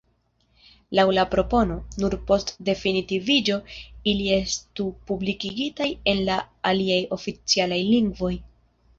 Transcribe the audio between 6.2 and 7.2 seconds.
la aliaj